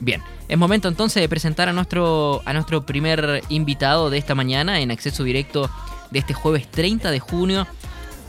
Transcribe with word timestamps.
Bien, 0.00 0.22
es 0.48 0.56
momento 0.56 0.88
entonces 0.88 1.20
de 1.20 1.28
presentar 1.28 1.68
a 1.68 1.72
nuestro, 1.72 2.42
a 2.44 2.52
nuestro 2.52 2.86
primer 2.86 3.42
invitado 3.48 4.10
de 4.10 4.18
esta 4.18 4.34
mañana 4.34 4.80
en 4.80 4.90
acceso 4.90 5.24
directo 5.24 5.68
de 6.10 6.20
este 6.20 6.34
jueves 6.34 6.68
30 6.70 7.10
de 7.10 7.20
junio. 7.20 7.66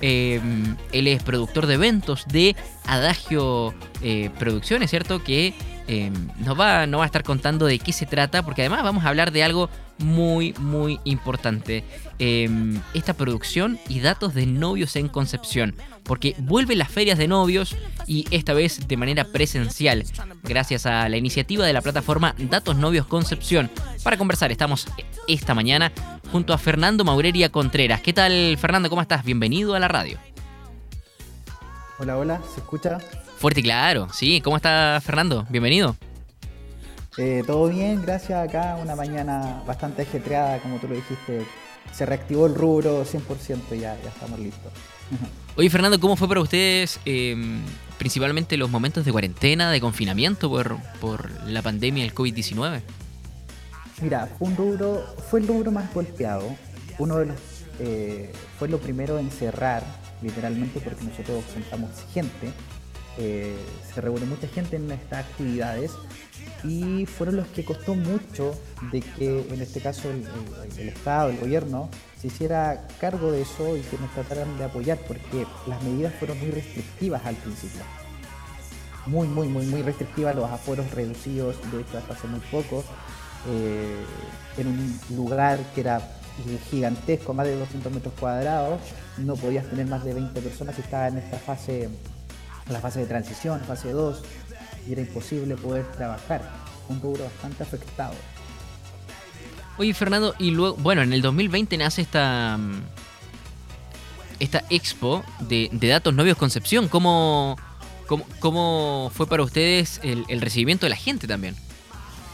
Eh, 0.01 0.39
él 0.93 1.07
es 1.07 1.21
productor 1.23 1.67
de 1.67 1.75
eventos 1.75 2.25
de 2.27 2.55
Adagio 2.85 3.73
eh, 4.01 4.29
Producciones, 4.39 4.89
¿cierto? 4.89 5.23
Que 5.23 5.53
eh, 5.87 6.11
nos, 6.39 6.59
va, 6.59 6.87
nos 6.87 6.99
va 6.99 7.03
a 7.03 7.07
estar 7.07 7.23
contando 7.23 7.65
de 7.65 7.79
qué 7.79 7.93
se 7.93 8.05
trata, 8.05 8.43
porque 8.43 8.61
además 8.61 8.83
vamos 8.83 9.05
a 9.05 9.09
hablar 9.09 9.31
de 9.31 9.43
algo 9.43 9.69
muy, 9.99 10.53
muy 10.59 10.99
importante. 11.03 11.83
Em, 12.17 12.81
esta 12.93 13.13
producción 13.13 13.79
y 13.87 14.01
datos 14.01 14.33
de 14.33 14.45
novios 14.45 14.95
en 14.95 15.07
Concepción. 15.07 15.75
Porque 16.03 16.35
vuelven 16.39 16.79
las 16.79 16.89
ferias 16.89 17.17
de 17.17 17.27
novios 17.27 17.75
y 18.07 18.25
esta 18.31 18.53
vez 18.53 18.87
de 18.87 18.97
manera 18.97 19.25
presencial. 19.25 20.03
Gracias 20.43 20.85
a 20.85 21.07
la 21.07 21.17
iniciativa 21.17 21.65
de 21.65 21.73
la 21.73 21.81
plataforma 21.81 22.35
Datos 22.37 22.75
Novios 22.75 23.05
Concepción. 23.05 23.69
Para 24.03 24.17
conversar 24.17 24.51
estamos 24.51 24.87
esta 25.27 25.53
mañana 25.53 25.91
junto 26.31 26.53
a 26.53 26.57
Fernando 26.57 27.03
Maureria 27.03 27.49
Contreras. 27.49 28.01
¿Qué 28.01 28.13
tal 28.13 28.57
Fernando? 28.59 28.89
¿Cómo 28.89 29.01
estás? 29.01 29.23
Bienvenido 29.23 29.75
a 29.75 29.79
la 29.79 29.87
radio. 29.87 30.17
Hola, 31.99 32.17
hola, 32.17 32.41
¿se 32.53 32.61
escucha? 32.61 32.97
Fuerte 33.37 33.59
y 33.59 33.63
claro, 33.63 34.07
sí. 34.11 34.41
¿Cómo 34.41 34.55
está 34.57 34.99
Fernando? 35.03 35.45
Bienvenido. 35.49 35.95
Eh, 37.19 37.43
todo 37.45 37.67
bien, 37.67 38.01
gracias. 38.01 38.47
Acá 38.47 38.77
una 38.81 38.95
mañana 38.95 39.61
bastante 39.67 40.03
ajetreada, 40.03 40.59
como 40.59 40.77
tú 40.77 40.87
lo 40.87 40.95
dijiste. 40.95 41.45
Se 41.91 42.05
reactivó 42.05 42.45
el 42.45 42.55
rubro 42.55 43.03
100% 43.03 43.75
y 43.75 43.79
ya, 43.79 43.97
ya 44.01 44.09
estamos 44.09 44.39
listos. 44.39 44.71
Oye, 45.57 45.69
Fernando, 45.69 45.99
¿cómo 45.99 46.15
fue 46.15 46.29
para 46.29 46.39
ustedes 46.39 46.97
em, 47.03 47.59
principalmente 47.97 48.55
los 48.55 48.69
momentos 48.69 49.03
de 49.03 49.11
cuarentena, 49.11 49.69
de 49.69 49.81
confinamiento 49.81 50.49
por, 50.49 50.77
por 51.01 51.29
la 51.45 51.61
pandemia 51.61 52.03
del 52.03 52.15
COVID-19? 52.15 52.81
Mira, 54.01 54.29
fue 54.37 54.47
un 54.47 54.55
rubro, 54.55 55.03
fue 55.29 55.41
el 55.41 55.47
rubro 55.47 55.71
más 55.71 55.93
golpeado. 55.93 56.55
Uno 56.99 57.17
de 57.17 57.25
los, 57.25 57.37
eh, 57.79 58.31
fue 58.57 58.69
lo 58.69 58.77
primero 58.77 59.19
en 59.19 59.29
cerrar, 59.29 59.83
literalmente, 60.21 60.79
porque 60.79 61.03
nosotros 61.03 61.43
sentamos 61.53 61.89
gente. 62.13 62.53
Eh, 63.17 63.57
se 63.93 63.99
reúne 63.99 64.25
mucha 64.25 64.47
gente 64.47 64.77
en 64.77 64.89
estas 64.91 65.25
actividades 65.25 65.91
y 66.63 67.05
fueron 67.05 67.37
los 67.37 67.47
que 67.47 67.63
costó 67.63 67.95
mucho 67.95 68.53
de 68.91 69.01
que 69.01 69.47
en 69.49 69.61
este 69.61 69.79
caso 69.79 70.09
el, 70.09 70.89
Estado, 70.89 71.29
el 71.29 71.37
gobierno, 71.37 71.89
se 72.19 72.27
hiciera 72.27 72.87
cargo 72.99 73.31
de 73.31 73.41
eso 73.41 73.77
y 73.77 73.81
que 73.81 73.97
nos 73.97 74.11
trataran 74.13 74.57
de 74.57 74.65
apoyar, 74.65 74.97
porque 75.07 75.45
las 75.67 75.81
medidas 75.83 76.13
fueron 76.15 76.39
muy 76.39 76.51
restrictivas 76.51 77.25
al 77.25 77.35
principio. 77.35 77.81
Muy, 79.05 79.27
muy, 79.27 79.47
muy, 79.47 79.65
muy 79.65 79.81
restrictivas, 79.81 80.35
los 80.35 80.49
aforos 80.49 80.91
reducidos, 80.91 81.55
de 81.71 81.81
hecho 81.81 81.97
hasta 81.97 82.13
hace 82.13 82.27
muy 82.27 82.41
poco, 82.51 82.83
eh, 83.47 84.03
en 84.57 84.67
un 84.67 84.99
lugar 85.15 85.59
que 85.73 85.81
era 85.81 86.01
gigantesco, 86.69 87.33
más 87.33 87.47
de 87.47 87.57
200 87.57 87.91
metros 87.91 88.13
cuadrados, 88.19 88.79
no 89.17 89.35
podías 89.35 89.65
tener 89.69 89.87
más 89.87 90.03
de 90.03 90.13
20 90.13 90.41
personas 90.41 90.75
si 90.75 90.81
estaba 90.81 91.07
en 91.07 91.17
esta 91.17 91.37
fase, 91.37 91.89
la 92.69 92.79
fase 92.79 92.99
de 92.99 93.05
transición, 93.05 93.59
fase 93.61 93.91
2, 93.91 94.21
y 94.89 94.93
era 94.93 95.01
imposible 95.01 95.55
poder 95.55 95.85
trabajar. 95.91 96.41
Un 96.89 96.99
rubro 96.99 97.23
bastante 97.23 97.61
afectado. 97.61 98.15
Oye, 99.77 99.93
Fernando, 99.93 100.33
y 100.39 100.51
luego, 100.51 100.75
bueno, 100.77 101.03
en 101.03 101.13
el 101.13 101.21
2020 101.21 101.77
nace 101.77 102.01
esta 102.01 102.57
mm, 102.57 102.81
esta 104.39 104.63
expo 104.69 105.23
de, 105.41 105.69
Datos 105.71 106.13
Novios 106.13 106.37
Concepción. 106.37 106.87
¿Cómo, 106.87 107.55
cómo, 108.39 109.11
fue 109.13 109.27
para 109.27 109.43
ustedes 109.43 110.01
el, 110.03 110.41
recibimiento 110.41 110.85
de 110.85 110.91
la 110.91 110.95
gente 110.95 111.27
también? 111.27 111.55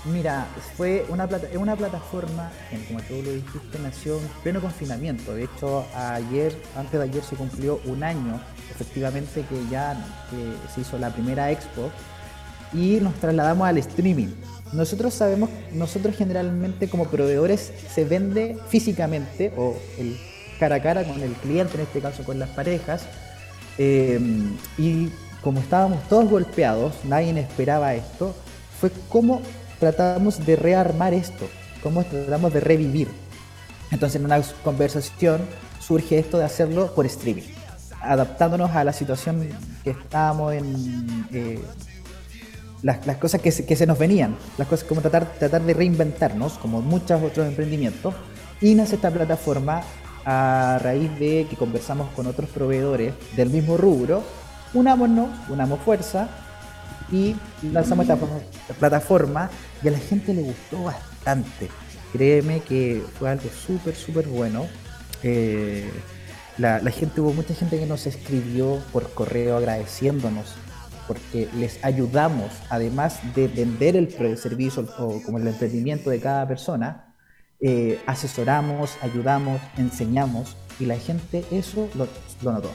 Mira, 0.05 0.47
fue 0.77 1.03
una, 1.09 1.27
plata, 1.27 1.47
una 1.55 1.75
plataforma, 1.75 2.51
como 2.87 3.01
tú 3.01 3.15
lo 3.23 3.33
dijiste, 3.33 3.79
nació 3.79 4.19
en 4.19 4.27
pleno 4.43 4.61
confinamiento. 4.61 5.33
De 5.33 5.45
hecho, 5.45 5.85
ayer, 5.95 6.55
antes 6.77 6.99
de 6.99 7.03
ayer 7.03 7.23
se 7.23 7.35
cumplió 7.35 7.81
un 7.85 8.03
año, 8.03 8.39
efectivamente, 8.69 9.43
que 9.49 9.67
ya 9.69 9.97
se 10.73 10.81
hizo 10.81 10.99
la 10.99 11.09
primera 11.09 11.51
expo 11.51 11.91
y 12.75 12.99
nos 13.01 13.13
trasladamos 13.15 13.67
al 13.67 13.77
streaming. 13.77 14.27
Nosotros 14.73 15.13
sabemos, 15.13 15.49
nosotros 15.73 16.15
generalmente 16.15 16.89
como 16.89 17.05
proveedores 17.05 17.71
se 17.93 18.03
vende 18.03 18.57
físicamente 18.67 19.53
o 19.55 19.75
cara 20.59 20.75
a 20.75 20.81
cara 20.81 21.03
con 21.03 21.21
el 21.21 21.31
cliente, 21.33 21.75
en 21.75 21.81
este 21.81 22.01
caso 22.01 22.23
con 22.23 22.39
las 22.39 22.49
parejas, 22.49 23.05
eh, 23.77 24.19
y 24.77 25.09
como 25.41 25.59
estábamos 25.59 26.07
todos 26.09 26.29
golpeados, 26.29 26.93
nadie 27.05 27.37
esperaba 27.39 27.93
esto, 27.93 28.35
fue 28.79 28.91
como 29.09 29.41
tratamos 29.79 30.45
de 30.45 30.55
rearmar 30.55 31.13
esto, 31.13 31.47
cómo 31.83 32.03
tratamos 32.03 32.53
de 32.53 32.59
revivir. 32.59 33.09
Entonces 33.91 34.19
en 34.19 34.25
una 34.25 34.41
conversación 34.63 35.41
surge 35.79 36.17
esto 36.17 36.37
de 36.37 36.45
hacerlo 36.45 36.93
por 36.95 37.05
streaming, 37.05 37.43
adaptándonos 38.01 38.71
a 38.71 38.83
la 38.83 38.91
situación 38.91 39.47
que 39.83 39.91
estábamos 39.91 40.53
en... 40.53 41.27
Eh, 41.31 41.61
las, 42.81 43.17
cosas 43.17 43.41
que 43.41 43.51
se, 43.51 43.65
que 43.65 43.75
se, 43.75 43.85
nos 43.85 43.97
venían, 43.97 44.35
las 44.57 44.67
cosas 44.67 44.87
como 44.87 45.01
tratar, 45.01 45.33
tratar 45.39 45.63
de 45.63 45.73
reinventarnos, 45.73 46.53
como 46.53 46.81
muchos 46.81 47.21
otros 47.21 47.47
emprendimientos, 47.47 48.13
y 48.61 48.75
nace 48.75 48.95
esta 48.95 49.11
plataforma 49.11 49.81
a 50.25 50.79
raíz 50.81 51.11
de 51.19 51.45
que 51.49 51.55
conversamos 51.55 52.09
con 52.15 52.27
otros 52.27 52.49
proveedores 52.49 53.13
del 53.35 53.49
mismo 53.49 53.77
rubro, 53.77 54.23
unámonos, 54.73 55.29
unamos 55.49 55.79
fuerza 55.81 56.29
y 57.11 57.35
lanzamos 57.71 58.07
esta 58.07 58.17
plataforma 58.79 59.49
y 59.83 59.87
a 59.87 59.91
la 59.91 59.99
gente 59.99 60.33
le 60.33 60.41
gustó 60.41 60.83
bastante. 60.83 61.69
Créeme 62.11 62.61
que 62.61 63.03
fue 63.19 63.29
algo 63.29 63.49
súper, 63.49 63.95
súper 63.95 64.27
bueno. 64.27 64.65
Eh, 65.21 65.89
la, 66.57 66.79
la, 66.79 66.91
gente, 66.91 67.21
hubo 67.21 67.33
mucha 67.33 67.53
gente 67.53 67.77
que 67.77 67.85
nos 67.85 68.07
escribió 68.07 68.79
por 68.91 69.11
correo 69.13 69.57
agradeciéndonos 69.57 70.55
porque 71.07 71.47
les 71.55 71.83
ayudamos, 71.83 72.51
además 72.69 73.19
de 73.35 73.47
vender 73.47 73.95
el 73.95 74.37
servicio 74.37 74.87
o 74.97 75.21
como 75.23 75.37
el 75.37 75.47
emprendimiento 75.47 76.09
de 76.09 76.19
cada 76.19 76.47
persona, 76.47 77.15
eh, 77.61 77.99
asesoramos, 78.05 78.97
ayudamos, 79.01 79.61
enseñamos 79.77 80.57
y 80.79 80.85
la 80.85 80.97
gente 80.97 81.45
eso 81.51 81.89
lo, 81.95 82.51
notó. 82.51 82.71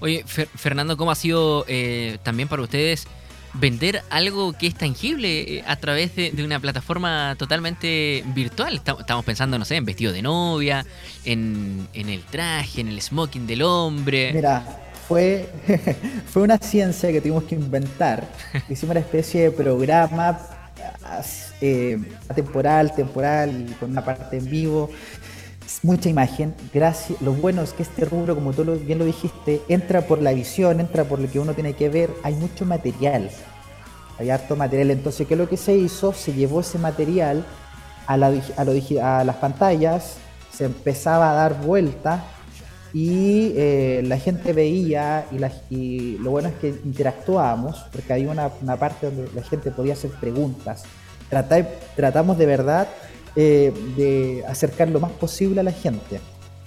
Oye, 0.00 0.24
Fernando, 0.26 0.96
¿cómo 0.96 1.10
ha 1.10 1.14
sido 1.14 1.64
eh, 1.68 2.18
también 2.22 2.48
para 2.48 2.62
ustedes 2.62 3.06
vender 3.54 4.02
algo 4.10 4.52
que 4.52 4.66
es 4.66 4.74
tangible 4.74 5.58
eh, 5.58 5.64
a 5.66 5.76
través 5.76 6.16
de, 6.16 6.32
una 6.44 6.60
plataforma 6.60 7.34
totalmente 7.38 8.24
virtual? 8.34 8.76
Estamos 8.76 9.24
pensando, 9.24 9.58
no 9.58 9.64
sé, 9.64 9.76
en 9.76 9.84
vestido 9.84 10.12
de 10.12 10.22
novia, 10.22 10.86
en, 11.24 11.88
en 11.92 12.08
el 12.08 12.22
traje, 12.24 12.80
en 12.80 12.88
el 12.88 13.00
smoking 13.00 13.46
del 13.46 13.62
hombre. 13.62 14.32
Mira, 14.32 14.85
fue, 15.08 15.48
fue 16.26 16.42
una 16.42 16.58
ciencia 16.58 17.10
que 17.12 17.20
tuvimos 17.20 17.44
que 17.44 17.54
inventar. 17.54 18.24
Hicimos 18.68 18.92
una 18.92 19.00
especie 19.00 19.42
de 19.42 19.50
programa 19.50 20.38
eh, 21.60 21.98
temporal, 22.34 22.94
temporal, 22.94 23.76
con 23.78 23.90
una 23.90 24.04
parte 24.04 24.38
en 24.38 24.50
vivo, 24.50 24.90
mucha 25.82 26.08
imagen. 26.08 26.54
Gracias. 26.72 27.20
Lo 27.22 27.32
bueno 27.32 27.62
es 27.62 27.72
que 27.72 27.82
este 27.82 28.04
rubro, 28.04 28.34
como 28.34 28.52
tú 28.52 28.64
bien 28.64 28.98
lo 28.98 29.04
dijiste, 29.04 29.62
entra 29.68 30.02
por 30.02 30.20
la 30.22 30.32
visión, 30.32 30.80
entra 30.80 31.04
por 31.04 31.18
lo 31.18 31.30
que 31.30 31.38
uno 31.38 31.54
tiene 31.54 31.74
que 31.74 31.88
ver. 31.88 32.10
Hay 32.22 32.34
mucho 32.34 32.64
material. 32.64 33.30
Hay 34.18 34.30
harto 34.30 34.56
material. 34.56 34.90
Entonces, 34.90 35.26
¿qué 35.26 35.34
es 35.34 35.38
lo 35.38 35.48
que 35.48 35.56
se 35.56 35.76
hizo? 35.76 36.12
Se 36.12 36.32
llevó 36.32 36.60
ese 36.60 36.78
material 36.78 37.44
a, 38.06 38.16
la, 38.16 38.32
a, 38.56 39.20
a 39.20 39.24
las 39.24 39.36
pantallas, 39.36 40.16
se 40.52 40.64
empezaba 40.64 41.30
a 41.30 41.34
dar 41.34 41.60
vuelta 41.60 42.24
y 42.96 43.52
eh, 43.56 44.02
la 44.06 44.16
gente 44.16 44.54
veía 44.54 45.26
y, 45.68 46.16
lo 46.16 46.30
bueno 46.30 46.48
es 46.48 46.54
que 46.54 46.68
interactuábamos, 46.68 47.84
porque 47.92 48.14
hay 48.14 48.24
una, 48.24 48.48
parte 48.48 49.10
donde 49.10 49.28
la 49.34 49.42
gente 49.42 49.70
podía 49.70 49.92
hacer 49.92 50.12
preguntas. 50.12 50.84
tratamos 51.94 52.38
de 52.38 52.46
verdad 52.46 52.88
eh, 53.36 53.70
de 53.98 54.44
acercar 54.48 54.88
lo 54.88 54.98
más 54.98 55.12
posible 55.12 55.60
a 55.60 55.62
la 55.62 55.72
gente 55.72 56.20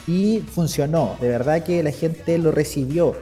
y 0.06 0.42
funcionó, 0.42 1.16
de 1.20 1.30
verdad 1.30 1.64
que 1.64 1.82
la 1.82 1.92
gente 1.92 2.38
lo 2.38 2.52
recibió. 2.52 3.16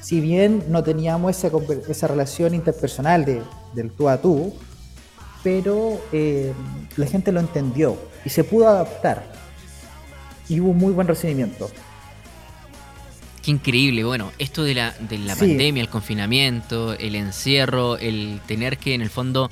Si 0.00 0.20
bien 0.20 0.62
no 0.68 0.84
teníamos 0.84 1.36
esa, 1.36 1.50
esa 1.88 2.06
relación 2.06 2.54
interpersonal 2.54 3.24
de, 3.24 3.42
del 3.74 3.90
tú 3.90 4.08
a 4.08 4.22
tú, 4.22 4.54
pero 5.42 6.00
eh, 6.12 6.52
la 6.96 7.06
gente 7.06 7.32
lo 7.32 7.40
entendió 7.40 7.96
y 8.24 8.30
se 8.30 8.44
pudo 8.44 8.68
adaptar 8.68 9.24
y 10.48 10.60
hubo 10.60 10.72
muy 10.72 10.92
buen 10.92 11.08
recibimiento. 11.08 11.68
Qué 13.44 13.50
increíble, 13.50 14.04
bueno, 14.04 14.32
esto 14.38 14.64
de 14.64 14.74
la, 14.74 14.94
de 15.00 15.18
la 15.18 15.36
pandemia, 15.36 15.82
el 15.82 15.90
confinamiento, 15.90 16.94
el 16.94 17.14
encierro, 17.14 17.98
el 17.98 18.40
tener 18.46 18.78
que 18.78 18.94
en 18.94 19.02
el 19.02 19.10
fondo 19.10 19.50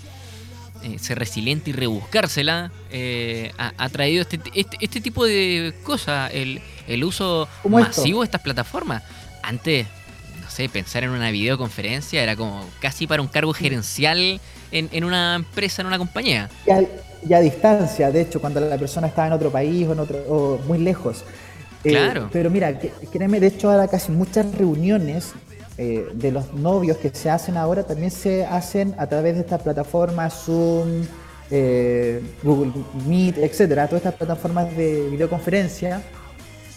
eh, 0.82 0.98
ser 0.98 1.18
resiliente 1.18 1.70
y 1.70 1.72
rebuscársela, 1.74 2.72
eh, 2.90 3.52
ha, 3.58 3.88
traído 3.90 4.22
este, 4.22 4.40
este, 4.54 4.78
este, 4.80 5.00
tipo 5.02 5.26
de 5.26 5.74
cosas, 5.82 6.30
el, 6.32 6.62
el 6.88 7.04
uso 7.04 7.46
masivo 7.68 8.20
de 8.20 8.24
estas 8.24 8.40
plataformas. 8.40 9.02
Antes, 9.42 9.86
no 10.40 10.48
sé, 10.48 10.70
pensar 10.70 11.04
en 11.04 11.10
una 11.10 11.30
videoconferencia 11.30 12.22
era 12.22 12.34
como 12.34 12.64
casi 12.80 13.06
para 13.06 13.20
un 13.20 13.28
cargo 13.28 13.52
gerencial 13.52 14.40
en, 14.70 15.04
una 15.04 15.34
empresa, 15.34 15.82
en 15.82 15.88
una 15.88 15.98
compañía. 15.98 16.48
Ya, 16.66 17.36
a 17.36 17.40
distancia, 17.40 18.10
de 18.10 18.22
hecho, 18.22 18.40
cuando 18.40 18.58
la 18.58 18.78
persona 18.78 19.06
estaba 19.06 19.26
en 19.26 19.34
otro 19.34 19.50
país 19.50 19.86
o, 19.86 19.92
en 19.92 20.00
otro, 20.00 20.18
o 20.28 20.58
muy 20.66 20.78
lejos. 20.78 21.24
Claro. 21.82 22.28
pero 22.32 22.50
mira, 22.50 22.78
créeme, 23.10 23.40
de 23.40 23.48
hecho 23.48 23.70
ahora 23.70 23.88
casi 23.88 24.12
muchas 24.12 24.54
reuniones 24.54 25.32
eh, 25.78 26.06
de 26.14 26.30
los 26.30 26.52
novios 26.52 26.96
que 26.98 27.10
se 27.10 27.28
hacen 27.28 27.56
ahora 27.56 27.82
también 27.82 28.10
se 28.10 28.44
hacen 28.44 28.94
a 28.98 29.06
través 29.06 29.34
de 29.34 29.40
estas 29.40 29.62
plataformas 29.62 30.44
Zoom, 30.44 31.04
eh, 31.50 32.22
Google 32.42 32.72
Meet, 33.06 33.38
etcétera, 33.38 33.86
todas 33.86 34.02
estas 34.02 34.14
plataformas 34.14 34.76
de 34.76 35.08
videoconferencia 35.10 36.02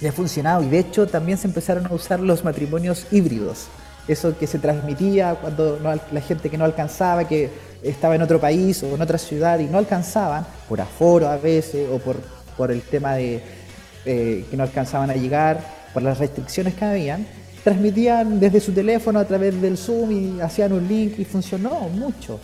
y 0.01 0.07
ha 0.07 0.11
funcionado 0.11 0.63
y 0.63 0.69
de 0.69 0.79
hecho 0.79 1.07
también 1.07 1.37
se 1.37 1.47
empezaron 1.47 1.85
a 1.85 1.93
usar 1.93 2.19
los 2.19 2.43
matrimonios 2.43 3.05
híbridos 3.11 3.67
eso 4.07 4.37
que 4.37 4.47
se 4.47 4.59
transmitía 4.59 5.35
cuando 5.35 5.79
la 6.11 6.21
gente 6.21 6.49
que 6.49 6.57
no 6.57 6.65
alcanzaba, 6.65 7.27
que 7.27 7.49
estaba 7.81 8.15
en 8.15 8.21
otro 8.21 8.39
país 8.39 8.83
o 8.83 8.95
en 8.95 9.01
otra 9.01 9.17
ciudad 9.17 9.59
y 9.59 9.65
no 9.65 9.77
alcanzaban, 9.77 10.45
por 10.69 10.79
aforo 10.81 11.27
a 11.27 11.37
veces 11.37 11.87
o 11.91 11.97
por, 11.97 12.17
por 12.55 12.71
el 12.71 12.81
tema 12.81 13.15
de 13.15 13.41
eh, 14.05 14.45
que 14.49 14.57
no 14.57 14.63
alcanzaban 14.63 15.09
a 15.09 15.15
llegar, 15.15 15.59
por 15.93 16.03
las 16.03 16.17
restricciones 16.17 16.73
que 16.73 16.85
habían, 16.85 17.25
transmitían 17.63 18.39
desde 18.39 18.59
su 18.59 18.73
teléfono 18.73 19.19
a 19.19 19.25
través 19.25 19.59
del 19.61 19.77
Zoom 19.77 20.11
y 20.11 20.41
hacían 20.41 20.73
un 20.73 20.87
link 20.87 21.17
y 21.17 21.25
funcionó 21.25 21.89
mucho. 21.89 22.39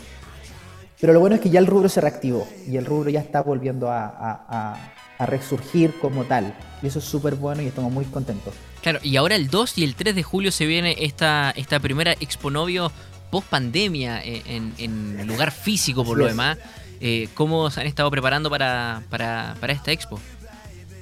Pero 0.99 1.13
lo 1.13 1.19
bueno 1.19 1.35
es 1.35 1.41
que 1.41 1.49
ya 1.49 1.59
el 1.59 1.67
rubro 1.67 1.89
se 1.89 1.99
reactivó 1.99 2.47
y 2.67 2.77
el 2.77 2.85
rubro 2.85 3.09
ya 3.09 3.19
está 3.19 3.41
volviendo 3.41 3.89
a 3.89 4.77
a 5.21 5.27
resurgir 5.27 5.93
como 5.99 6.23
tal. 6.23 6.51
Y 6.81 6.87
eso 6.87 6.97
es 6.97 7.05
súper 7.05 7.35
bueno 7.35 7.61
y 7.61 7.67
estamos 7.67 7.93
muy 7.93 8.05
contentos. 8.05 8.55
Claro, 8.81 8.97
y 9.03 9.17
ahora 9.17 9.35
el 9.35 9.49
2 9.49 9.77
y 9.77 9.83
el 9.83 9.93
3 9.93 10.15
de 10.15 10.23
julio 10.23 10.51
se 10.51 10.65
viene 10.65 10.95
esta, 10.97 11.51
esta 11.51 11.79
primera 11.79 12.13
Exponovio 12.13 12.91
post 13.29 13.47
pandemia 13.47 14.19
en, 14.23 14.73
en, 14.79 15.27
lugar 15.27 15.51
físico 15.51 16.03
por 16.03 16.17
lo 16.17 16.25
demás. 16.25 16.57
Eh, 16.99 17.29
¿Cómo 17.35 17.69
se 17.69 17.81
han 17.81 17.87
estado 17.87 18.09
preparando 18.09 18.49
para, 18.49 19.03
para, 19.11 19.55
para 19.59 19.73
esta 19.73 19.91
expo? 19.91 20.19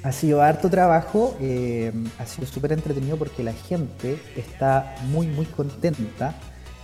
Ha 0.02 0.14
sido 0.14 0.42
harto 0.42 0.70
trabajo, 0.70 1.36
eh, 1.42 1.92
ha 2.18 2.26
sido 2.26 2.48
súper 2.48 2.72
entretenido 2.72 3.18
porque 3.18 3.44
la 3.44 3.52
gente 3.52 4.18
está 4.38 4.96
muy, 5.10 5.28
muy 5.28 5.46
contenta. 5.46 6.36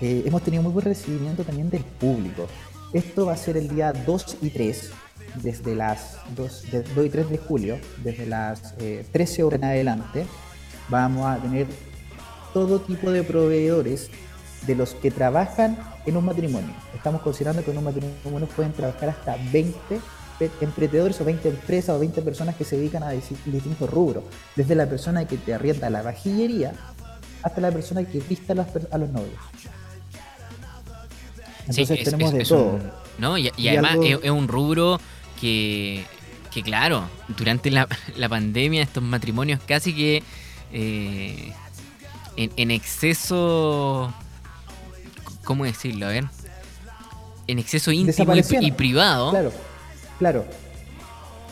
Eh, 0.01 0.23
hemos 0.25 0.41
tenido 0.41 0.61
muy 0.61 0.73
buen 0.73 0.85
recibimiento 0.85 1.45
también 1.45 1.69
del 1.69 1.83
público. 1.83 2.47
Esto 2.91 3.27
va 3.27 3.33
a 3.33 3.37
ser 3.37 3.55
el 3.55 3.69
día 3.69 3.93
2 3.93 4.37
y 4.41 4.49
3, 4.49 4.91
desde 5.41 5.75
las 5.75 6.17
2, 6.35 6.65
y 7.05 7.09
3 7.09 7.29
de 7.29 7.37
julio, 7.37 7.79
desde 8.03 8.25
las 8.25 8.75
13 8.77 9.41
eh, 9.41 9.43
horas 9.45 9.59
en 9.59 9.65
adelante, 9.65 10.25
vamos 10.89 11.25
a 11.25 11.37
tener 11.37 11.67
todo 12.53 12.81
tipo 12.81 13.11
de 13.11 13.23
proveedores 13.23 14.09
de 14.67 14.75
los 14.75 14.93
que 14.93 15.09
trabajan 15.09 15.77
en 16.05 16.17
un 16.17 16.25
matrimonio. 16.25 16.73
Estamos 16.93 17.21
considerando 17.21 17.63
que 17.63 17.71
en 17.71 17.77
un 17.77 17.85
matrimonio 17.85 18.47
pueden 18.55 18.73
trabajar 18.73 19.09
hasta 19.09 19.37
20 19.53 19.99
emprendedores 20.61 21.19
o 21.21 21.25
20 21.25 21.49
empresas 21.49 21.95
o 21.95 21.99
20 21.99 22.21
personas 22.21 22.55
que 22.55 22.63
se 22.63 22.77
dedican 22.77 23.03
a 23.03 23.11
distintos 23.11 23.89
rubros. 23.89 24.23
Desde 24.55 24.75
la 24.75 24.87
persona 24.87 25.25
que 25.27 25.37
te 25.37 25.53
arrienda 25.53 25.89
la 25.89 26.01
vajillería 26.01 26.73
hasta 27.43 27.61
la 27.61 27.71
persona 27.71 28.03
que 28.03 28.19
vista 28.19 28.53
a 28.53 28.97
los 28.97 29.09
novios. 29.09 29.39
Entonces 31.67 32.03
tenemos 32.03 32.33
de 32.33 32.43
todo. 32.43 32.79
¿no? 33.17 33.37
Y, 33.37 33.49
además 33.67 33.97
es, 34.03 34.29
un 34.29 34.47
rubro 34.47 34.99
que, 35.39 36.03
claro, 36.63 37.07
durante 37.37 37.71
la, 37.71 37.87
pandemia 38.29 38.83
estos 38.83 39.03
matrimonios 39.03 39.59
casi 39.65 39.93
que 39.93 40.23
eh, 40.73 41.53
en, 42.35 42.71
exceso, 42.71 44.13
¿cómo 45.43 45.65
decirlo? 45.65 46.07
A 46.07 46.09
ver, 46.09 46.25
en 47.47 47.59
exceso 47.59 47.91
íntimo 47.91 48.33
y, 48.35 48.71
privado. 48.71 49.31
Claro, 49.31 49.51
claro. 50.17 50.45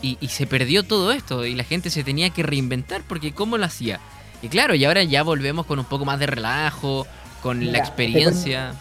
Y, 0.02 0.16
se 0.28 0.46
perdió 0.46 0.82
todo 0.82 1.12
esto 1.12 1.46
y 1.46 1.54
la 1.54 1.64
gente 1.64 1.88
se 1.88 2.04
tenía 2.04 2.28
que 2.28 2.42
reinventar 2.42 3.00
porque 3.08 3.32
¿cómo 3.32 3.56
lo 3.56 3.64
hacía? 3.64 4.00
Y 4.42 4.48
claro, 4.48 4.74
y 4.74 4.84
ahora 4.84 5.02
ya 5.02 5.22
volvemos 5.22 5.64
con 5.64 5.78
un 5.78 5.86
poco 5.86 6.04
más 6.04 6.18
de 6.18 6.26
relajo, 6.26 7.06
con 7.42 7.72
la 7.72 7.78
experiencia. 7.78 8.74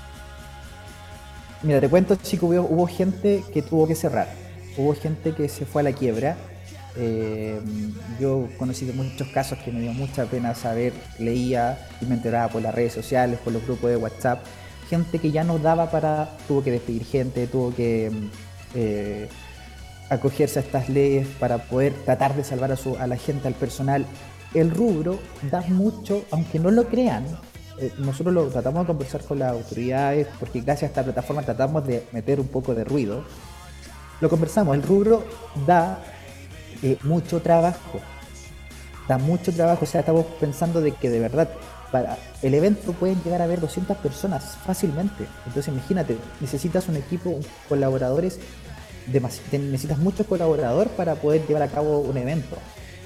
mira, 1.61 1.79
te 1.79 1.87
cuento, 1.87 2.17
chico, 2.17 2.47
hubo 2.47 2.87
gente 2.87 3.41
que 3.53 3.61
tuvo 3.61 3.87
que 3.87 3.95
cerrar 3.95 4.43
hubo 4.77 4.95
gente 4.95 5.33
que 5.33 5.49
se 5.49 5.65
fue 5.65 5.81
a 5.81 5.83
la 5.83 5.93
quiebra. 5.93 6.37
Eh, 6.95 7.59
yo 8.19 8.47
conocí 8.57 8.85
muchos 8.85 9.27
casos 9.29 9.57
que 9.59 9.71
me 9.71 9.81
dio 9.81 9.93
mucha 9.93 10.25
pena 10.25 10.53
saber, 10.53 10.93
leía 11.17 11.87
y 12.01 12.05
me 12.05 12.15
enteraba 12.15 12.49
por 12.49 12.61
las 12.61 12.73
redes 12.73 12.93
sociales, 12.93 13.39
por 13.43 13.53
los 13.53 13.63
grupos 13.65 13.89
de 13.89 13.97
WhatsApp. 13.97 14.43
Gente 14.89 15.19
que 15.19 15.31
ya 15.31 15.43
no 15.43 15.57
daba 15.57 15.89
para, 15.89 16.37
tuvo 16.47 16.63
que 16.63 16.71
despedir 16.71 17.05
gente, 17.05 17.47
tuvo 17.47 17.73
que 17.73 18.11
eh, 18.75 19.27
acogerse 20.09 20.59
a 20.59 20.61
estas 20.61 20.89
leyes 20.89 21.27
para 21.39 21.57
poder 21.57 21.93
tratar 22.05 22.35
de 22.35 22.43
salvar 22.43 22.71
a, 22.71 22.77
su, 22.77 22.97
a 22.97 23.07
la 23.07 23.17
gente, 23.17 23.47
al 23.47 23.53
personal. 23.53 24.05
El 24.53 24.71
rubro 24.71 25.19
da 25.51 25.61
mucho, 25.61 26.25
aunque 26.31 26.59
no 26.59 26.69
lo 26.71 26.87
crean, 26.87 27.25
eh, 27.79 27.91
nosotros 27.97 28.33
lo 28.33 28.47
tratamos 28.47 28.83
de 28.83 28.87
conversar 28.87 29.21
con 29.23 29.39
las 29.39 29.51
autoridades 29.51 30.27
porque 30.39 30.61
gracias 30.61 30.83
a 30.83 30.91
esta 30.91 31.03
plataforma 31.03 31.41
tratamos 31.41 31.85
de 31.87 32.05
meter 32.11 32.39
un 32.39 32.47
poco 32.47 32.75
de 32.75 32.83
ruido 32.83 33.23
lo 34.23 34.29
conversamos, 34.29 34.75
el 34.75 34.83
rubro 34.83 35.23
da 35.67 35.99
eh, 36.81 36.97
mucho 37.03 37.41
trabajo, 37.41 37.99
da 39.05 39.17
mucho 39.17 39.51
trabajo, 39.51 39.83
o 39.83 39.85
sea, 39.85 39.99
estamos 39.99 40.25
pensando 40.39 40.79
de 40.79 40.93
que 40.93 41.09
de 41.09 41.19
verdad 41.19 41.49
para 41.91 42.17
el 42.41 42.53
evento 42.53 42.93
pueden 42.93 43.21
llegar 43.21 43.41
a 43.41 43.47
ver 43.47 43.59
200 43.59 43.97
personas 43.97 44.57
fácilmente. 44.65 45.27
Entonces 45.45 45.67
imagínate, 45.67 46.17
necesitas 46.39 46.87
un 46.87 46.95
equipo, 46.95 47.37
colaboradores, 47.67 48.39
necesitas 49.07 49.97
muchos 49.97 50.27
colaboradores 50.27 50.91
para 50.93 51.15
poder 51.15 51.45
llevar 51.47 51.63
a 51.63 51.67
cabo 51.67 51.99
un 51.99 52.17
evento. 52.17 52.57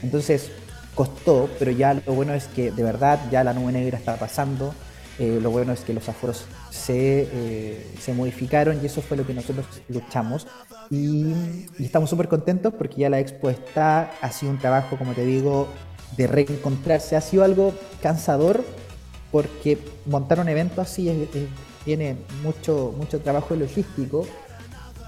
Entonces 0.03 0.51
costó, 0.95 1.49
pero 1.59 1.71
ya 1.71 1.93
lo 1.93 2.13
bueno 2.13 2.33
es 2.33 2.47
que 2.47 2.71
de 2.71 2.83
verdad 2.83 3.19
ya 3.31 3.43
la 3.43 3.53
nube 3.53 3.71
negra 3.71 3.97
está 3.97 4.15
pasando, 4.15 4.73
eh, 5.19 5.39
lo 5.41 5.49
bueno 5.49 5.73
es 5.73 5.81
que 5.81 5.93
los 5.93 6.07
aforos 6.09 6.45
se, 6.69 7.27
eh, 7.31 7.87
se, 7.99 8.13
modificaron 8.13 8.79
y 8.81 8.85
eso 8.85 9.01
fue 9.01 9.17
lo 9.17 9.25
que 9.25 9.33
nosotros 9.33 9.65
luchamos. 9.89 10.47
Y, 10.89 11.33
estamos 11.79 12.09
súper 12.09 12.27
contentos 12.27 12.73
porque 12.73 13.01
ya 13.01 13.09
la 13.09 13.19
expo 13.19 13.49
está, 13.49 14.11
ha 14.21 14.31
sido 14.31 14.51
un 14.51 14.59
trabajo, 14.59 14.97
como 14.97 15.13
te 15.13 15.25
digo, 15.25 15.67
de 16.17 16.27
reencontrarse. 16.27 17.15
Ha 17.15 17.21
sido 17.21 17.43
algo 17.43 17.73
cansador 18.01 18.63
porque 19.31 19.79
montar 20.05 20.39
un 20.39 20.49
evento 20.49 20.81
así 20.81 21.27
tiene 21.83 22.17
mucho, 22.43 22.93
mucho 22.97 23.19
trabajo 23.19 23.55
logístico, 23.55 24.25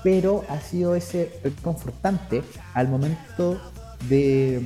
pero 0.03 0.43
ha 0.49 0.59
sido 0.59 0.95
ese 0.95 1.39
reconfortante 1.43 2.43
al 2.73 2.87
momento 2.87 3.59
de, 4.07 4.61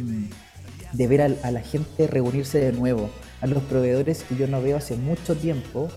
de 0.92 1.08
ver 1.08 1.22
a 1.22 1.52
la 1.52 1.62
gente 1.62 2.08
reunirse 2.08 2.60
de 2.60 2.72
nuevo 2.72 3.10
a 3.44 3.48
los 3.48 3.62
proveedores 3.64 4.24
que 4.24 4.38
yo 4.38 4.48
no 4.48 4.62
veo 4.62 4.78
hace 4.78 4.96
mucho 4.96 5.36
tiempo. 5.36 5.90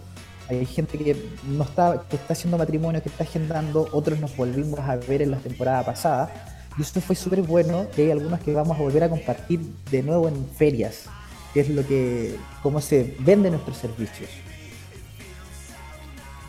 Hay 0.48 0.66
gente 0.66 0.98
que 0.98 1.16
no 1.46 1.62
está, 1.62 2.04
que 2.10 2.16
está 2.16 2.32
haciendo 2.32 2.58
matrimonio, 2.58 3.00
que 3.02 3.08
está 3.08 3.22
agendando, 3.22 3.88
otros 3.92 4.18
nos 4.18 4.36
volvimos 4.36 4.80
a 4.80 4.96
ver 4.96 5.22
en 5.22 5.30
la 5.30 5.38
temporada 5.38 5.84
pasada. 5.84 6.56
Y 6.76 6.82
esto 6.82 7.00
fue 7.00 7.14
súper 7.14 7.42
bueno, 7.42 7.86
que 7.94 8.02
hay 8.02 8.10
algunos 8.10 8.40
que 8.40 8.52
vamos 8.52 8.76
a 8.76 8.82
volver 8.82 9.04
a 9.04 9.08
compartir 9.08 9.60
de 9.90 10.02
nuevo 10.02 10.28
en 10.28 10.44
ferias, 10.56 11.04
que 11.54 11.60
es 11.60 11.70
lo 11.70 11.86
que, 11.86 12.36
cómo 12.64 12.80
se 12.80 13.16
venden 13.20 13.52
nuestros 13.52 13.76
servicios. 13.76 14.28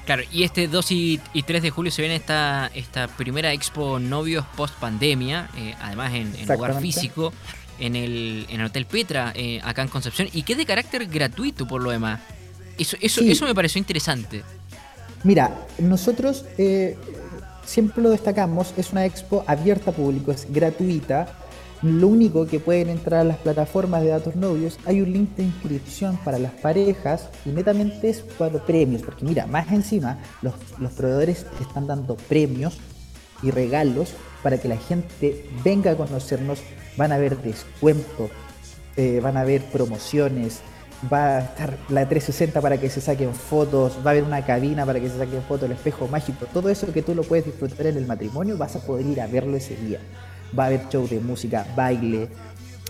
Claro, 0.08 0.24
y 0.32 0.44
este 0.44 0.70
2 0.70 0.92
y, 0.92 1.20
3 1.46 1.62
de 1.62 1.70
julio 1.70 1.92
se 1.92 2.02
viene 2.02 2.16
esta, 2.16 2.72
esta 2.74 3.10
primera 3.10 3.52
expo 3.52 4.00
novios 4.00 4.46
post 4.56 4.74
pandemia, 4.76 5.50
eh, 5.58 5.76
además 5.82 6.14
en, 6.14 6.34
en 6.34 6.48
lugar 6.48 6.80
físico 6.80 7.34
en 7.78 7.98
el, 7.98 8.46
en 8.50 8.62
el 8.62 8.68
Hotel 8.68 8.86
Petra, 8.86 9.34
eh, 9.36 9.60
acá 9.66 9.82
en 9.82 9.90
Concepción, 9.90 10.30
y 10.32 10.44
que 10.44 10.54
es 10.54 10.58
de 10.58 10.66
carácter 10.66 11.06
gratuito 11.08 11.68
por 11.68 11.84
lo 11.84 11.92
demás. 11.92 12.22
Eso, 12.78 12.96
eso, 13.02 13.20
eso 13.22 13.46
me 13.46 13.54
pareció 13.54 13.80
interesante. 13.80 14.44
Mira, 15.26 15.68
nosotros 15.78 16.46
eh, 16.58 16.98
siempre 17.66 18.02
lo 18.02 18.10
destacamos, 18.10 18.74
es 18.78 18.94
una 18.94 19.06
expo 19.06 19.44
abierta 19.46 19.92
a 19.92 19.94
público, 19.94 20.32
es 20.32 20.48
gratuita. 20.50 21.28
Lo 21.84 22.08
único 22.08 22.48
que 22.48 22.60
pueden 22.60 22.90
entrar 22.90 23.22
a 23.22 23.24
las 23.24 23.38
plataformas 23.38 24.02
de 24.02 24.08
datos 24.08 24.36
novios, 24.36 24.80
hay 24.86 25.02
un 25.02 25.14
link 25.14 25.36
de 25.36 25.44
inscripción 25.44 26.18
para 26.18 26.40
las 26.40 26.54
parejas 26.54 27.30
y 27.46 27.50
netamente 27.50 28.10
es 28.10 28.22
para 28.22 28.66
premios, 28.66 29.04
porque 29.04 29.26
mira, 29.26 29.46
más 29.46 29.72
encima 29.72 30.18
los, 30.42 30.56
los 30.80 30.92
proveedores 30.94 31.46
están 31.62 31.86
dando 31.86 32.16
premios 32.16 32.80
y 33.44 33.52
regalos 33.52 34.14
para 34.42 34.58
que 34.58 34.68
la 34.68 34.78
gente 34.78 35.48
venga 35.64 35.92
a 35.92 35.96
conocernos, 35.96 36.64
van 36.98 37.12
a 37.12 37.16
haber 37.16 37.38
descuentos, 37.44 38.32
eh, 38.96 39.20
van 39.22 39.38
a 39.38 39.42
haber 39.42 39.64
promociones, 39.66 40.62
va 41.14 41.38
a 41.38 41.40
estar 41.42 41.78
la 41.90 42.10
360 42.10 42.60
para 42.60 42.80
que 42.80 42.90
se 42.90 43.02
saquen 43.02 43.36
fotos, 43.36 43.98
va 44.04 44.10
a 44.10 44.14
haber 44.14 44.24
una 44.24 44.44
cabina 44.44 44.84
para 44.84 45.00
que 45.00 45.10
se 45.10 45.18
saquen 45.20 45.44
fotos, 45.44 45.70
el 45.70 45.74
espejo 45.74 46.08
mágico, 46.08 46.48
todo 46.52 46.70
eso 46.70 46.92
que 46.92 47.04
tú 47.04 47.14
lo 47.14 47.22
puedes 47.22 47.46
disfrutar 47.46 47.86
en 47.86 47.98
el 47.98 48.08
matrimonio, 48.08 48.58
vas 48.58 48.76
a 48.76 48.80
poder 48.80 49.06
ir 49.06 49.22
a 49.22 49.28
verlo 49.28 49.58
ese 49.58 49.76
día. 49.76 50.00
Va 50.58 50.64
a 50.64 50.68
haber 50.68 50.88
show 50.90 51.08
de 51.08 51.20
música, 51.20 51.66
baile, 51.76 52.30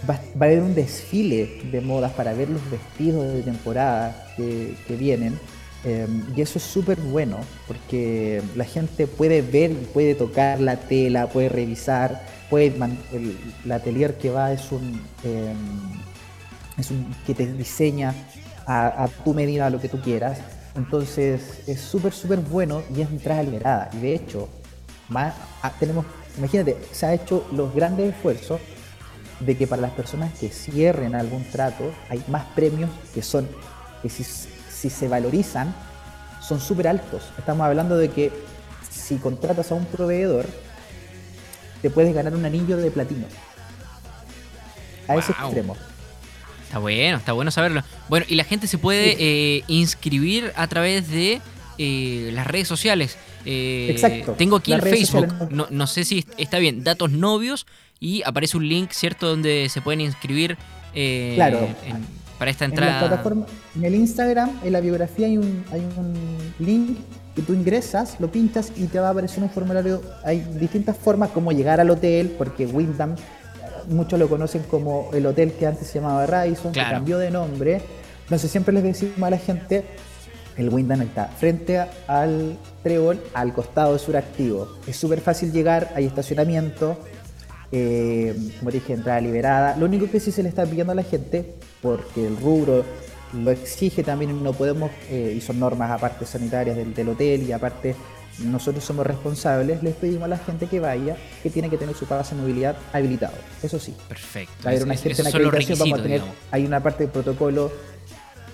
va, 0.10 0.16
a 0.16 0.46
haber 0.46 0.62
un 0.62 0.76
desfile 0.76 1.62
de 1.72 1.82
modas 1.82 2.12
para 2.14 2.34
ver 2.34 2.50
los 2.50 2.62
vestidos 2.70 3.34
de 3.34 3.42
temporada 3.42 4.34
que, 4.36 4.76
vienen. 4.90 5.40
Em, 5.84 6.24
y 6.36 6.42
eso 6.42 6.58
es 6.58 6.64
súper 6.64 7.00
bueno 7.00 7.38
porque 7.68 8.42
la 8.56 8.66
gente 8.66 9.06
puede 9.08 9.42
ver, 9.42 9.72
puede 9.94 10.16
tocar 10.16 10.60
la 10.60 10.76
tela, 10.78 11.28
puede 11.28 11.50
revisar, 11.50 12.26
puede 12.50 12.74
el, 13.14 13.72
atelier 13.72 14.18
que 14.18 14.32
va 14.32 14.52
es 14.52 14.72
un, 14.72 15.02
em, 15.24 15.58
es 16.78 16.92
un 16.92 17.16
que 17.26 17.34
te 17.34 17.46
diseña 17.54 18.14
a, 18.68 19.08
tu 19.24 19.34
medida 19.34 19.70
lo 19.70 19.80
que 19.80 19.90
tú 19.90 20.02
quieras. 20.02 20.40
Entonces 20.76 21.64
es 21.68 21.82
súper, 21.82 22.14
súper 22.14 22.40
bueno 22.40 22.84
y 22.96 23.02
es 23.02 23.10
entrada 23.10 23.44
liberada. 23.44 23.90
Y 23.94 23.98
de 23.98 24.16
hecho, 24.16 24.48
más, 25.10 25.34
ah, 25.62 25.72
tenemos, 25.80 26.06
imagínate, 26.38 26.78
se 26.92 27.06
ha 27.06 27.14
hecho 27.14 27.46
los 27.52 27.74
grandes 27.74 28.14
esfuerzos 28.14 28.60
de 29.40 29.56
que 29.56 29.68
para 29.68 29.82
las 29.82 29.92
personas 29.92 30.34
que 30.38 30.50
cierren 30.50 31.16
algún 31.16 31.44
trato 31.46 31.92
hay 32.10 32.24
más 32.28 32.46
premios 32.56 32.90
que 33.14 33.22
son, 33.22 33.48
que 34.02 34.10
si, 34.10 34.24
si 34.24 34.90
se 34.90 35.08
valorizan, 35.08 35.74
son 36.42 36.60
súper 36.60 36.88
altos. 36.88 37.24
Estamos 37.38 37.66
hablando 37.66 37.98
de 37.98 38.10
que 38.10 38.32
si 38.90 39.18
contratas 39.18 39.72
a 39.72 39.76
un 39.76 39.86
proveedor, 39.86 40.46
te 41.82 41.90
puedes 41.90 42.14
ganar 42.14 42.34
un 42.34 42.46
anillo 42.46 42.78
de 42.78 42.92
platino. 42.92 43.26
A 45.08 45.16
ese 45.16 45.32
extremo. 45.32 45.76
Está 46.66 46.80
bueno, 46.80 47.18
está 47.18 47.32
bueno 47.32 47.52
saberlo. 47.52 47.84
Bueno, 48.10 48.26
y 48.28 48.36
la 48.36 48.44
gente 48.44 48.68
se 48.68 48.78
puede 48.78 49.16
eh, 49.20 49.64
inscribir 49.68 50.52
a 50.56 50.68
través 50.68 51.10
de 51.10 51.42
eh, 51.78 52.32
las 52.34 52.48
redes 52.48 52.68
sociales. 52.68 53.18
Eh, 53.46 53.88
Exacto. 53.90 54.34
Tengo 54.34 54.58
aquí 54.58 54.74
el 54.74 54.82
Facebook, 54.82 55.28
no, 55.52 55.88
sé 55.88 56.04
si 56.04 56.26
está 56.38 56.60
bien, 56.60 56.84
datos 56.84 57.12
novios, 57.12 57.66
y 58.00 58.22
aparece 58.26 58.58
un 58.58 58.68
link, 58.68 58.92
¿cierto?, 58.92 59.28
donde 59.28 59.68
se 59.70 59.82
pueden 59.82 60.02
inscribir 60.02 60.58
claro. 61.36 61.68
para 62.38 62.52
esta 62.52 62.66
entrada. 62.66 63.24
En, 63.76 63.86
el 63.86 63.96
Instagram, 63.96 64.52
en 64.64 64.74
la 64.74 64.82
biografía, 64.82 65.28
hay 65.28 65.38
un, 65.38 65.66
hay 65.72 65.82
un 65.98 66.14
link 66.60 66.98
que 67.36 67.44
tú 67.44 67.54
ingresas, 67.54 68.18
lo 68.20 68.32
pinchas 68.32 68.72
y 68.76 68.88
te 68.88 69.00
va 69.00 69.10
a 69.10 69.12
aparecer 69.12 69.44
un 69.44 69.50
formulario. 69.50 70.02
Hay 70.24 70.40
distintas 70.60 70.98
formas 70.98 71.30
como 71.30 71.52
llegar 71.52 71.80
al 71.80 71.90
hotel, 71.92 72.34
porque 72.38 72.66
Wyndham 72.66 73.16
muchos 73.90 74.20
lo 74.20 74.28
conocen 74.28 74.64
como 74.64 75.10
el 75.14 75.26
hotel 75.26 75.54
que 75.54 75.68
antes 75.68 75.88
se 75.88 76.00
llamaba 76.00 76.26
Radisson, 76.26 76.72
que 76.72 76.80
cambió 76.80 77.18
de 77.18 77.32
nombre. 77.32 77.82
Entonces 78.24 78.52
siempre 78.52 78.74
les 78.74 78.84
decimos 78.84 79.22
a 79.24 79.30
la 79.30 79.38
gente, 79.38 79.86
el 80.58 80.70
Wyndham 80.70 81.02
está 81.02 81.28
frente 81.28 81.80
al 82.08 82.58
trébol, 82.84 83.22
al 83.34 83.54
costado 83.54 83.94
de 83.94 84.00
suractivo. 84.00 84.68
Es 84.88 84.98
súper 84.98 85.22
fácil 85.22 85.52
llegar, 85.52 85.92
hay 85.96 86.06
estacionamiento, 86.06 86.98
eh, 87.72 88.36
como 88.60 88.72
dije, 88.72 88.94
entrada 88.94 89.22
liberada. 89.22 89.78
Lo 89.78 89.86
único 89.86 90.10
que 90.10 90.20
sí 90.20 90.32
se 90.32 90.44
le 90.44 90.50
está 90.50 90.66
pidiendo 90.66 90.94
a 90.94 90.96
la 90.96 91.04
gente, 91.04 91.56
porque 91.82 92.26
el 92.26 92.38
rubro 92.38 92.84
lo 93.34 93.52
exige 93.52 94.04
también, 94.04 94.44
no 94.44 94.54
podemos, 94.54 94.90
eh, 95.10 95.34
y 95.38 95.42
son 95.42 95.60
normas 95.60 95.92
aparte 95.92 96.26
sanitarias 96.26 96.78
del, 96.78 96.94
del 96.94 97.10
hotel 97.10 97.44
y 97.44 97.52
aparte 97.52 97.96
nosotros 98.40 98.84
somos 98.84 99.06
responsables, 99.06 99.82
les 99.84 99.96
pedimos 99.96 100.24
a 100.24 100.28
la 100.28 100.38
gente 100.38 100.68
que 100.68 100.80
vaya 100.80 101.18
que 101.42 101.50
tiene 101.50 101.70
que 101.70 101.78
tener 101.78 101.96
su 101.96 102.06
pase 102.06 102.36
de 102.36 102.42
movilidad 102.42 102.78
habilitado. 102.94 103.34
Eso 103.64 103.80
sí. 103.80 103.96
Perfecto. 104.08 104.68
Hay 104.68 104.78
una 104.78 104.96
vamos 104.96 106.00
a 106.00 106.04
tener, 106.04 106.22
hay 106.52 106.66
una 106.66 106.82
parte 106.82 107.04
del 107.04 107.12
protocolo, 107.12 107.72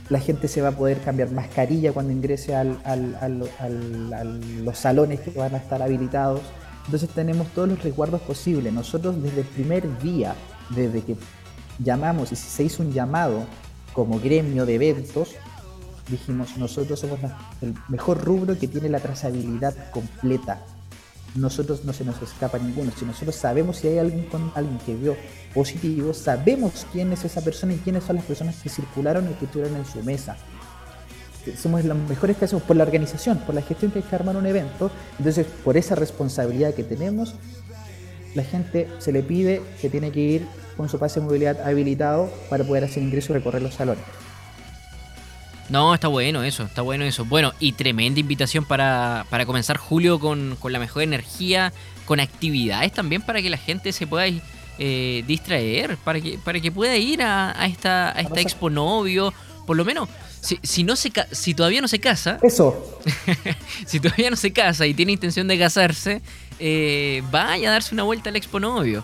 la 0.09 0.19
gente 0.19 0.47
se 0.47 0.61
va 0.61 0.69
a 0.69 0.71
poder 0.71 0.99
cambiar 0.99 1.31
mascarilla 1.31 1.93
cuando 1.93 2.11
ingrese 2.11 2.55
al, 2.55 2.77
a 2.85 3.29
los 3.29 4.77
salones 4.77 5.21
que 5.21 5.31
van 5.31 5.55
a 5.55 5.57
estar 5.57 5.81
habilitados. 5.81 6.41
Entonces 6.85 7.09
tenemos 7.09 7.47
todos 7.49 7.69
los 7.69 7.81
resguardos 7.81 8.21
posibles. 8.21 8.73
Nosotros 8.73 9.21
desde 9.21 9.41
el 9.41 9.47
primer 9.47 9.99
día, 9.99 10.35
desde 10.69 11.01
que 11.01 11.15
llamamos 11.79 12.31
y 12.31 12.35
se 12.35 12.63
hizo 12.63 12.83
un 12.83 12.91
llamado 12.91 13.45
como 13.93 14.19
gremio 14.19 14.65
de 14.65 14.75
eventos, 14.75 15.35
dijimos, 16.09 16.57
nosotros 16.57 16.99
somos 16.99 17.19
el 17.61 17.73
mejor 17.87 18.23
rubro 18.23 18.57
que 18.57 18.67
tiene 18.67 18.89
la 18.89 18.99
trazabilidad 18.99 19.91
completa. 19.91 20.61
Nosotros 21.35 21.83
no 21.83 21.93
se 21.93 22.05
nos 22.05 22.21
escapa 22.21 22.59
ninguno. 22.59 22.91
Si 22.97 23.05
nosotros 23.05 23.35
sabemos 23.35 23.77
si 23.77 23.87
hay 23.87 23.97
alguien 23.97 24.25
con 24.25 24.51
alguien 24.55 24.77
que 24.79 24.95
vio 24.95 25.15
positivo, 25.53 26.13
sabemos 26.13 26.85
quién 26.91 27.11
es 27.11 27.25
esa 27.25 27.41
persona 27.41 27.73
y 27.73 27.77
quiénes 27.77 28.03
son 28.03 28.17
las 28.17 28.25
personas 28.25 28.55
que 28.61 28.69
circularon 28.69 29.29
y 29.29 29.33
que 29.33 29.45
estuvieron 29.45 29.75
en 29.75 29.85
su 29.85 30.03
mesa. 30.03 30.37
Somos 31.57 31.83
los 31.83 31.97
mejores 31.97 32.37
que 32.37 32.45
hacemos 32.45 32.63
por 32.63 32.75
la 32.75 32.83
organización, 32.83 33.39
por 33.39 33.53
la 33.55 33.61
gestión 33.61 33.91
que 33.91 33.99
hay 33.99 34.05
que 34.05 34.15
armar 34.15 34.37
un 34.37 34.45
evento. 34.45 34.91
Entonces, 35.17 35.45
por 35.63 35.75
esa 35.75 35.95
responsabilidad 35.95 36.73
que 36.73 36.83
tenemos, 36.83 37.35
la 38.35 38.43
gente 38.43 38.87
se 38.99 39.11
le 39.11 39.23
pide 39.23 39.61
que 39.81 39.89
tiene 39.89 40.11
que 40.11 40.19
ir 40.19 40.47
con 40.77 40.87
su 40.87 40.97
pase 40.97 41.19
de 41.19 41.25
movilidad 41.25 41.61
habilitado 41.61 42.31
para 42.49 42.63
poder 42.63 42.85
hacer 42.85 43.03
ingreso 43.03 43.33
y 43.33 43.37
recorrer 43.37 43.61
los 43.61 43.73
salones. 43.73 44.03
No, 45.73 45.91
está 45.91 46.07
bueno 46.07 46.43
eso, 46.43 46.65
está 46.65 46.83
bueno 46.83 47.03
eso. 47.03 47.25
Bueno, 47.25 47.51
y 47.59 47.71
tremenda 47.71 48.19
invitación 48.19 48.63
para, 48.63 49.25
para 49.31 49.47
comenzar 49.47 49.77
julio 49.77 50.19
con, 50.19 50.55
la 50.65 50.77
mejor 50.77 51.01
energía, 51.01 51.73
con 52.05 52.19
actividades 52.19 52.91
también 52.91 53.23
para 53.23 53.41
que 53.41 53.49
la 53.49 53.57
gente 53.57 53.91
se 53.91 54.05
pueda 54.05 54.27
eh, 54.77 55.23
distraer, 55.25 55.97
para 55.97 56.21
que, 56.21 56.37
para 56.37 56.59
que 56.59 56.71
pueda 56.71 56.95
ir 56.95 57.23
a, 57.23 57.65
esta, 57.65 58.15
a 58.15 58.21
esta 58.21 58.39
expo 58.39 58.69
novio, 58.69 59.33
por 59.65 59.75
lo 59.75 59.83
menos. 59.83 60.09
Si, 60.41 60.59
si, 60.61 60.83
no 60.83 60.95
se, 60.95 61.11
si 61.31 61.55
todavía 61.55 61.81
no 61.81 61.87
se 61.87 61.97
casa. 61.97 62.37
Eso. 62.43 62.99
si 63.87 63.99
todavía 63.99 64.29
no 64.29 64.35
se 64.35 64.53
casa 64.53 64.85
y 64.85 64.93
tiene 64.93 65.13
intención 65.13 65.47
de 65.47 65.57
casarse, 65.57 66.21
eh, 66.59 67.23
vaya 67.31 67.69
a 67.69 67.71
darse 67.71 67.95
una 67.95 68.03
vuelta 68.03 68.29
al 68.29 68.35
expo 68.35 68.59
novio. 68.59 69.03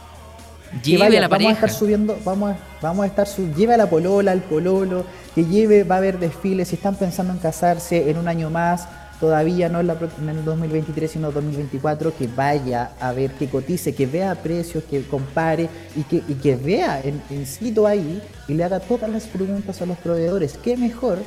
Lleve 0.84 1.18
a 1.18 1.22
la 1.22 1.28
vamos 1.28 1.50
a 1.50 1.54
estar 1.54 1.70
subiendo, 1.72 2.18
vamos 2.24 2.52
a, 2.52 2.58
vamos 2.82 3.04
a 3.04 3.08
estar 3.08 3.28
lleve 3.56 3.74
a 3.74 3.78
la 3.78 3.90
polola, 3.90 4.32
al 4.32 4.42
pololo, 4.42 5.04
que 5.34 5.46
lleve, 5.46 5.84
va 5.84 5.96
a 5.96 5.98
haber 5.98 6.20
desfiles, 6.20 6.68
si 6.68 6.76
están 6.76 6.96
pensando 6.96 7.34
en 7.34 7.40
casarse 7.40 8.10
en 8.10 8.18
un 8.18 8.28
año 8.28 8.50
más, 8.50 8.88
todavía 9.20 9.68
no 9.68 9.80
en, 9.80 9.88
la, 9.88 9.98
en 10.20 10.30
el 10.30 10.46
2023, 10.46 11.12
sino 11.12 11.32
2024, 11.32 12.16
que 12.16 12.28
vaya 12.28 12.92
a 13.00 13.12
ver, 13.14 13.32
que 13.32 13.50
cotice, 13.50 13.96
que 13.96 14.06
vea 14.06 14.36
precios, 14.36 14.84
que 14.84 15.04
compare 15.04 15.70
y 15.96 16.04
que, 16.04 16.24
y 16.28 16.36
que 16.36 16.56
vea 16.56 17.02
en, 17.04 17.22
en 17.30 17.46
sitio 17.46 17.88
ahí 17.88 18.22
y 18.48 18.54
le 18.54 18.64
haga 18.64 18.80
todas 18.80 19.10
las 19.10 19.26
preguntas 19.26 19.82
a 19.82 19.86
los 19.86 19.98
proveedores. 19.98 20.58
¿Qué 20.58 20.78
mejor 20.78 21.18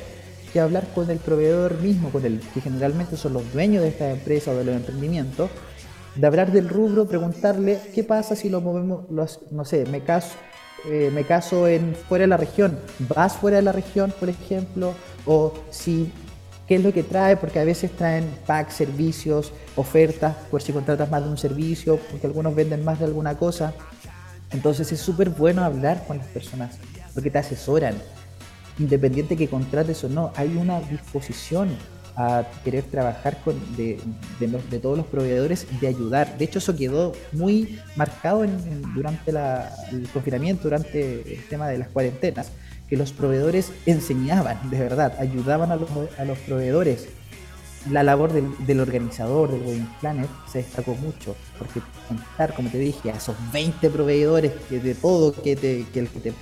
que 0.51 0.59
hablar 0.59 0.87
con 0.95 1.09
el 1.09 1.17
proveedor 1.17 1.81
mismo, 1.81 2.09
con 2.11 2.25
el 2.25 2.39
que 2.53 2.61
generalmente 2.61 3.17
son 3.17 3.33
los 3.33 3.51
dueños 3.51 3.83
de 3.83 3.89
esta 3.89 4.09
empresa 4.09 4.51
o 4.51 4.55
de 4.55 4.63
los 4.63 4.75
emprendimientos? 4.75 5.49
De 6.15 6.27
hablar 6.27 6.51
del 6.51 6.69
rubro, 6.69 7.07
preguntarle 7.07 7.79
qué 7.93 8.03
pasa 8.03 8.35
si 8.35 8.49
lo 8.49 8.61
movemos, 8.61 9.09
no 9.09 9.65
sé, 9.65 9.85
me 9.85 10.01
caso, 10.01 10.35
eh, 10.85 11.11
me 11.13 11.23
caso 11.23 11.67
en 11.67 11.95
fuera 11.95 12.23
de 12.23 12.27
la 12.27 12.37
región, 12.37 12.77
vas 12.99 13.33
fuera 13.33 13.57
de 13.57 13.63
la 13.63 13.71
región, 13.71 14.13
por 14.19 14.29
ejemplo, 14.29 14.93
o 15.25 15.53
si 15.71 16.11
qué 16.67 16.75
es 16.75 16.83
lo 16.83 16.93
que 16.93 17.03
trae, 17.03 17.37
porque 17.37 17.59
a 17.59 17.63
veces 17.63 17.91
traen 17.91 18.25
packs, 18.45 18.75
servicios, 18.75 19.53
ofertas, 19.75 20.35
por 20.51 20.61
si 20.61 20.71
contratas 20.71 21.09
más 21.09 21.23
de 21.23 21.29
un 21.29 21.37
servicio, 21.37 21.99
porque 22.11 22.27
algunos 22.27 22.55
venden 22.55 22.83
más 22.83 22.99
de 22.99 23.05
alguna 23.05 23.37
cosa. 23.37 23.73
Entonces 24.51 24.91
es 24.91 24.99
súper 24.99 25.29
bueno 25.29 25.63
hablar 25.63 26.05
con 26.05 26.17
las 26.17 26.27
personas, 26.27 26.77
porque 27.13 27.31
te 27.31 27.39
asesoran, 27.39 27.95
independiente 28.77 29.35
que 29.35 29.47
contrates 29.47 30.03
o 30.03 30.09
no, 30.09 30.31
hay 30.35 30.55
una 30.57 30.79
disposición 30.81 31.69
a 32.15 32.43
querer 32.63 32.83
trabajar 32.83 33.37
con 33.43 33.55
de, 33.75 33.99
de, 34.39 34.79
todos 34.79 34.97
los 34.97 35.07
proveedores 35.07 35.65
de 35.79 35.87
ayudar. 35.87 36.37
De 36.37 36.45
hecho, 36.45 36.59
eso 36.59 36.75
quedó 36.75 37.13
muy 37.31 37.79
marcado 37.95 38.45
durante 38.93 39.31
el 39.31 40.07
confinamiento, 40.11 40.63
durante 40.63 41.33
el 41.33 41.43
tema 41.47 41.67
de 41.67 41.79
las 41.79 41.87
cuarentenas, 41.89 42.51
que 42.87 42.97
los 42.97 43.11
proveedores 43.11 43.71
enseñaban, 43.85 44.69
de 44.69 44.79
verdad, 44.79 45.15
ayudaban 45.19 45.71
a 45.71 45.75
los, 45.75 45.89
a 46.17 46.25
los 46.25 46.37
proveedores. 46.39 47.07
La 47.89 48.01
labor 48.01 48.31
del, 48.31 48.79
organizador 48.79 49.51
del 49.51 49.61
Wedding 49.61 49.89
Planet 49.99 50.29
se 50.49 50.59
destacó 50.59 50.95
mucho, 50.95 51.35
porque 51.57 51.81
contar, 52.07 52.53
como 52.53 52.69
te 52.69 52.77
dije, 52.77 53.11
a 53.11 53.15
esos 53.15 53.35
20 53.51 53.89
proveedores 53.89 54.53
que 54.69 54.79
de 54.79 54.95
todo, 54.95 55.33
que, 55.33 55.55
te, 55.57 55.85
que 55.91 55.99
el 55.99 56.07
que 56.07 56.19
te 56.19 56.33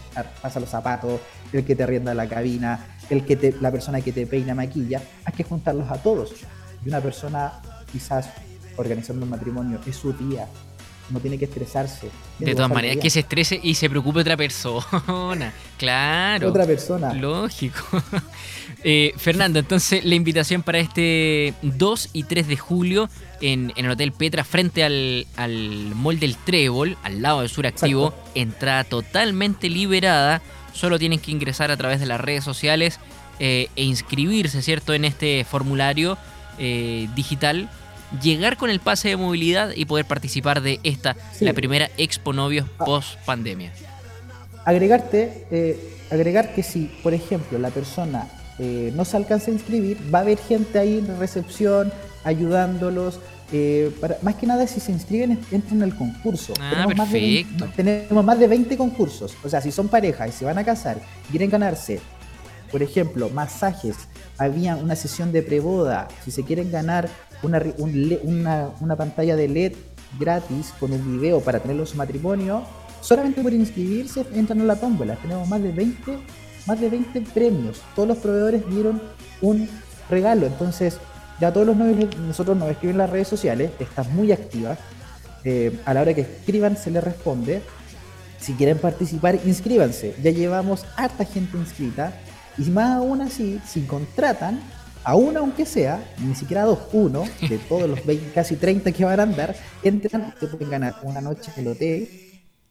pasa 0.41 0.59
los 0.59 0.69
zapatos, 0.69 1.19
el 1.51 1.65
que 1.65 1.75
te 1.75 1.81
arrienda 1.81 2.13
la 2.13 2.27
cabina, 2.27 2.85
el 3.11 3.25
que 3.25 3.35
te, 3.35 3.55
la 3.59 3.71
persona 3.71 4.01
que 4.01 4.11
te 4.11 4.25
peina 4.25 4.55
maquilla, 4.55 5.01
hay 5.25 5.33
que 5.33 5.43
juntarlos 5.43 5.89
a 5.89 5.97
todos. 6.01 6.33
Y 6.83 6.89
una 6.89 7.01
persona 7.01 7.53
quizás 7.91 8.29
organizando 8.77 9.25
un 9.25 9.29
matrimonio 9.29 9.79
es 9.85 9.95
su 9.95 10.13
tía, 10.13 10.47
no 11.09 11.19
tiene 11.19 11.37
que 11.37 11.45
estresarse. 11.45 12.09
de 12.39 12.55
todas 12.55 12.69
maneras, 12.69 12.97
que 12.97 13.09
se 13.09 13.19
estrese 13.19 13.59
y 13.61 13.75
se 13.75 13.89
preocupe 13.89 14.19
otra 14.21 14.37
persona. 14.37 15.53
Claro. 15.77 16.49
Otra 16.49 16.67
persona. 16.67 17.11
Lógico. 17.11 17.79
eh, 18.83 19.13
Fernando, 19.17 19.57
entonces 19.57 20.05
la 20.05 20.13
invitación 20.13 20.61
para 20.61 20.77
este 20.77 21.55
2 21.63 22.09
y 22.13 22.23
3 22.25 22.47
de 22.47 22.55
julio 22.55 23.09
en, 23.41 23.73
el 23.75 23.89
Hotel 23.89 24.11
Petra, 24.11 24.43
frente 24.43 24.83
al, 24.83 25.25
al 25.37 25.95
Mall 25.95 26.19
del 26.19 26.37
Trébol, 26.37 26.97
al 27.01 27.23
lado 27.23 27.39
del 27.39 27.49
Sur 27.49 27.65
Activo, 27.65 28.13
entrada 28.35 28.83
totalmente 28.83 29.69
liberada 29.69 30.43
solo 30.73 30.99
tienen 30.99 31.19
que 31.19 31.31
ingresar 31.31 31.71
a 31.71 31.77
través 31.77 31.99
de 31.99 32.05
las 32.05 32.19
redes 32.19 32.43
sociales 32.43 32.99
eh, 33.39 33.69
e 33.75 33.83
inscribirse, 33.83 34.61
¿cierto?, 34.61 34.93
en 34.93 35.05
este 35.05 35.43
formulario 35.45 36.17
eh, 36.59 37.07
digital, 37.15 37.69
llegar 38.21 38.57
con 38.57 38.69
el 38.69 38.79
pase 38.79 39.09
de 39.09 39.17
movilidad 39.17 39.71
y 39.75 39.85
poder 39.85 40.05
participar 40.05 40.61
de 40.61 40.79
esta, 40.83 41.15
la 41.39 41.53
primera 41.53 41.89
Expo 41.97 42.33
Novios 42.33 42.67
ah. 42.77 42.85
post 42.85 43.15
pandemia. 43.25 43.71
Agregarte, 44.65 45.47
eh, 45.49 45.97
agregar 46.11 46.53
que 46.53 46.61
si, 46.61 46.85
por 47.01 47.13
ejemplo, 47.13 47.57
la 47.57 47.69
persona 47.69 48.27
no 48.59 49.05
se 49.05 49.17
alcanza 49.17 49.49
a 49.49 49.55
inscribir, 49.55 49.97
va 50.13 50.19
a 50.19 50.21
haber 50.21 50.37
gente 50.37 50.77
ahí 50.77 50.99
en 50.99 51.17
recepción 51.17 51.91
ayudándolos. 52.23 53.19
Eh, 53.51 53.91
más 54.21 54.35
que 54.35 54.47
nada, 54.47 54.65
si 54.65 54.79
se 54.79 54.91
inscriben, 54.91 55.39
entran 55.51 55.83
al 55.83 55.95
concurso. 55.95 56.53
Ah, 56.59 56.69
tenemos, 56.71 56.95
más 56.95 57.11
de 57.11 57.19
20, 57.19 57.65
tenemos 57.75 58.25
más 58.25 58.39
de 58.39 58.47
20 58.47 58.77
concursos. 58.77 59.35
O 59.43 59.49
sea, 59.49 59.61
si 59.61 59.71
son 59.71 59.89
parejas 59.89 60.29
y 60.29 60.31
se 60.31 60.45
van 60.45 60.57
a 60.57 60.63
casar, 60.63 61.01
quieren 61.29 61.49
ganarse, 61.49 61.99
por 62.71 62.81
ejemplo, 62.81 63.29
masajes, 63.29 63.95
había 64.37 64.77
una 64.77 64.95
sesión 64.95 65.31
de 65.31 65.41
preboda, 65.43 66.07
si 66.23 66.31
se 66.31 66.43
quieren 66.43 66.71
ganar 66.71 67.09
una, 67.43 67.61
una, 68.23 68.69
una 68.79 68.95
pantalla 68.95 69.35
de 69.35 69.47
LED 69.49 69.73
gratis 70.17 70.73
con 70.79 70.93
un 70.93 71.19
video 71.19 71.41
para 71.41 71.59
tenerlo 71.59 71.83
en 71.83 71.87
su 71.87 71.97
matrimonio, 71.97 72.63
solamente 73.01 73.41
por 73.41 73.53
inscribirse 73.53 74.25
entran 74.33 74.61
a 74.61 74.63
la 74.63 74.75
tómbola. 74.77 75.15
Tenemos 75.15 75.47
más 75.49 75.61
de 75.61 75.71
20, 75.71 76.17
más 76.67 76.79
de 76.79 76.89
20 76.89 77.21
premios. 77.33 77.81
Todos 77.95 78.07
los 78.07 78.17
proveedores 78.17 78.63
dieron 78.69 79.01
un 79.41 79.67
regalo. 80.09 80.45
Entonces, 80.47 80.97
ya 81.41 81.51
todos 81.51 81.65
los 81.65 81.75
novios 81.75 82.15
nosotros 82.19 82.55
nos 82.55 82.69
escriben 82.69 82.93
en 82.93 82.97
las 82.99 83.09
redes 83.09 83.27
sociales, 83.27 83.71
están 83.79 84.15
muy 84.15 84.31
activas. 84.31 84.77
Eh, 85.43 85.79
a 85.85 85.93
la 85.95 86.01
hora 86.01 86.13
que 86.13 86.21
escriban 86.21 86.77
se 86.77 86.91
les 86.91 87.03
responde. 87.03 87.63
Si 88.39 88.53
quieren 88.53 88.77
participar, 88.77 89.39
inscríbanse. 89.43 90.15
Ya 90.21 90.29
llevamos 90.29 90.85
harta 90.95 91.25
gente 91.25 91.57
inscrita. 91.57 92.13
Y 92.59 92.69
más 92.69 92.97
aún 92.97 93.21
así, 93.21 93.59
si 93.65 93.81
contratan 93.81 94.59
a 95.03 95.15
uno 95.15 95.39
aunque 95.39 95.65
sea, 95.65 96.03
ni 96.19 96.35
siquiera 96.35 96.63
dos, 96.63 96.77
uno, 96.93 97.23
de 97.49 97.57
todos 97.57 97.89
los 97.89 98.05
20, 98.05 98.31
casi 98.35 98.55
30 98.55 98.91
que 98.91 99.03
van 99.03 99.19
a 99.19 99.23
andar, 99.23 99.55
entran, 99.81 100.35
se 100.39 100.45
pueden 100.45 100.69
ganar 100.69 100.97
una 101.01 101.21
noche 101.21 101.51
en 101.57 101.63
el 101.63 101.71
hotel, 101.71 102.09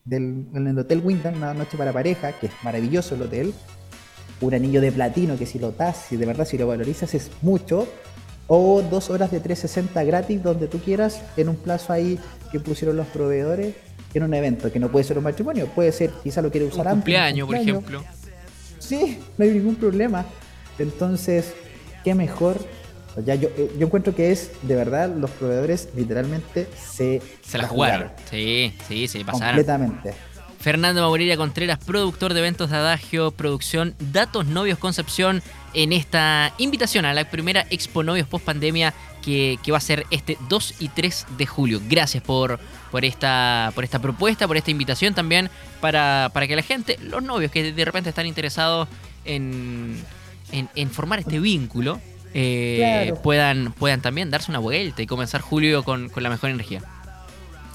en 0.09 0.67
el 0.67 0.79
Hotel 0.79 1.03
Wyndham, 1.05 1.35
una 1.39 1.55
noche 1.55 1.77
para 1.77 1.93
pareja, 1.93 2.39
que 2.39 2.47
es 2.47 2.53
maravilloso 2.63 3.17
el 3.17 3.23
hotel, 3.23 3.53
un 4.41 4.55
anillo 4.55 4.81
de 4.81 4.93
platino 4.93 5.37
que 5.37 5.45
si 5.47 5.59
lo 5.59 5.73
das, 5.73 5.97
si 6.09 6.17
de 6.17 6.25
verdad 6.25 6.45
si 6.45 6.57
lo 6.57 6.69
valorizas 6.69 7.15
es 7.15 7.31
mucho, 7.43 7.89
o 8.53 8.83
dos 8.83 9.11
horas 9.11 9.31
de 9.31 9.39
360 9.39 10.03
gratis 10.03 10.43
donde 10.43 10.67
tú 10.67 10.81
quieras, 10.81 11.23
en 11.37 11.49
un 11.49 11.55
plazo 11.55 11.93
ahí 11.93 12.19
que 12.51 12.59
pusieron 12.59 12.97
los 12.97 13.07
proveedores, 13.07 13.77
en 14.13 14.25
un 14.25 14.35
evento, 14.35 14.73
que 14.73 14.81
no 14.81 14.91
puede 14.91 15.05
ser 15.05 15.17
un 15.19 15.23
matrimonio, 15.23 15.67
puede 15.69 15.93
ser, 15.93 16.11
quizá 16.25 16.43
lo 16.43 16.51
quiere 16.51 16.67
usar 16.67 16.85
un 16.89 16.95
Cumpleaños, 16.95 17.47
por 17.47 17.57
ejemplo. 17.57 18.03
Sí, 18.81 19.21
no 19.39 19.45
hay 19.45 19.53
ningún 19.53 19.77
problema. 19.77 20.27
Entonces, 20.81 21.55
qué 22.03 22.17
mejor. 22.17 22.57
Ya 23.25 23.37
yo, 23.37 23.51
eh, 23.57 23.71
yo 23.79 23.87
encuentro 23.87 24.17
que 24.17 24.33
es, 24.33 24.51
de 24.63 24.75
verdad, 24.75 25.15
los 25.15 25.31
proveedores 25.31 25.89
literalmente 25.95 26.67
se... 26.77 27.23
Se 27.43 27.57
la 27.57 27.69
jugaron. 27.69 28.11
Sí, 28.29 28.75
sí, 28.89 29.07
se 29.07 29.25
pasaron. 29.25 29.49
Completamente. 29.49 30.13
Fernando 30.61 31.01
Mauriria 31.01 31.39
Contreras, 31.39 31.79
productor 31.79 32.35
de 32.35 32.41
eventos 32.41 32.69
de 32.69 32.77
Adagio, 32.77 33.31
producción 33.31 33.95
Datos 33.99 34.47
Novios 34.47 34.79
Concepción, 34.79 35.43
en 35.73 35.93
esta 35.93 36.53
invitación 36.59 37.07
a 37.07 37.15
la 37.15 37.31
primera 37.31 37.67
Expo 37.71 38.03
Novios 38.03 38.29
post 38.29 38.45
pandemia 38.45 38.93
que, 39.23 39.59
va 39.73 39.79
a 39.79 39.81
ser 39.81 40.07
este 40.11 40.37
2 40.49 40.75
y 40.81 40.89
3 40.89 41.27
de 41.39 41.47
julio. 41.47 41.81
Gracias 41.89 42.23
por, 42.23 42.61
por, 42.91 43.07
esta, 43.07 43.73
por 43.75 43.85
esta 43.85 44.01
propuesta, 44.01 44.47
por 44.47 44.59
esta 44.59 44.71
invitación 44.71 45.15
también 45.15 45.49
para, 45.81 46.31
para 46.35 46.47
que 46.47 46.57
la 46.57 46.63
gente, 46.63 46.99
los 47.01 47.23
novios 47.23 47.51
que 47.51 47.73
de 47.73 47.85
repente 47.85 48.11
están 48.11 48.27
interesados 48.27 48.87
en, 49.25 49.97
en, 50.53 50.91
formar 50.91 51.21
este 51.21 51.41
vínculo, 51.41 52.01
eh, 52.35 53.15
puedan, 53.23 53.73
puedan 53.73 54.03
también 54.03 54.31
darse 54.31 54.51
una 54.51 54.59
vuelta 54.59 55.01
y 55.01 55.07
comenzar 55.07 55.41
julio 55.41 55.85
con, 55.85 56.11
con 56.11 56.23
la 56.23 56.29
mejor 56.29 56.51
energía. 56.51 56.83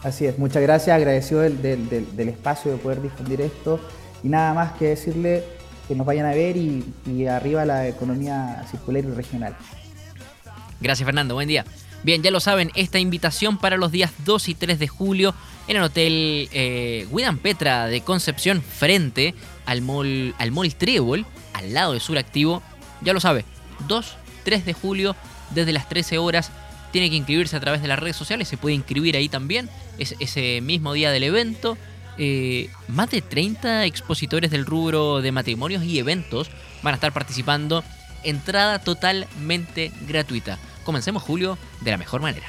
Así 0.05 0.27
es, 0.27 0.37
muchas 0.37 0.61
gracias, 0.61 0.95
agradecido 0.95 1.41
del, 1.41 1.63
del, 1.63 2.29
espacio 2.29 2.71
de 2.71 2.77
poder 2.77 3.01
difundir 3.01 3.41
esto 3.41 3.79
y 4.23 4.29
nada 4.29 4.53
más 4.53 4.73
que 4.73 4.89
decirle 4.89 5.43
que 5.87 5.95
nos 5.95 6.05
vayan 6.05 6.27
a 6.27 6.29
ver 6.29 6.55
y, 6.57 7.25
arriba 7.27 7.65
la 7.65 7.87
economía 7.87 8.63
circular 8.69 9.03
y 9.03 9.07
regional. 9.07 9.57
Gracias 10.79 11.07
Fernando, 11.07 11.33
buen 11.33 11.47
día. 11.47 11.65
Bien, 12.03 12.21
ya 12.21 12.29
lo 12.29 12.39
saben, 12.39 12.69
esta 12.75 12.99
invitación 12.99 13.57
para 13.57 13.77
los 13.77 13.91
días 13.91 14.11
2 14.25 14.49
y 14.49 14.53
3 14.53 14.77
de 14.77 14.87
julio 14.87 15.33
en 15.67 15.77
el 15.77 15.81
Hotel 15.81 16.49
eh, 16.53 17.07
Petra 17.41 17.87
de 17.87 18.01
Concepción 18.01 18.61
frente 18.61 19.33
al 19.65 19.81
mall, 19.81 20.35
al 20.37 20.51
mall 20.51 20.71
al 21.53 21.73
lado 21.73 21.93
de 21.93 21.99
Sur 21.99 22.19
Activo. 22.19 22.61
Ya 23.01 23.11
lo 23.11 23.19
sabe, 23.19 23.43
2, 23.87 24.17
3 24.43 24.65
de 24.65 24.73
julio 24.73 25.15
desde 25.49 25.73
las 25.73 25.89
13 25.89 26.19
horas 26.19 26.51
tiene 26.91 27.09
que 27.09 27.17
inscribirse 27.17 27.57
a 27.57 27.59
través 27.59 27.81
de 27.81 27.89
las 27.89 27.99
redes 27.99 28.15
sociales, 28.15 28.47
se 28.47 28.55
puede 28.55 28.73
inscribir 28.73 29.17
ahí 29.17 29.27
también, 29.27 29.69
es, 29.97 30.15
ese 30.19 30.61
mismo 30.61 30.93
día 30.93 31.11
del 31.11 31.23
evento. 31.23 31.77
Eh, 32.17 32.69
más 32.87 33.11
de 33.11 33.21
30 33.21 33.85
expositores 33.85 34.49
del 34.51 34.65
rubro 34.65 35.21
de 35.21 35.31
matrimonios 35.31 35.83
y 35.83 35.99
eventos 35.99 36.49
van 36.81 36.93
a 36.93 36.95
estar 36.95 37.13
participando. 37.13 37.83
Entrada 38.23 38.79
totalmente 38.79 39.91
gratuita. 40.07 40.57
Comencemos 40.83 41.23
julio 41.23 41.57
de 41.81 41.91
la 41.91 41.97
mejor 41.97 42.21
manera. 42.21 42.47